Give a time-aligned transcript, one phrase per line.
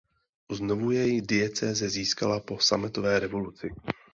[0.51, 3.67] Znovu jej diecéze získala po Sametové revoluci.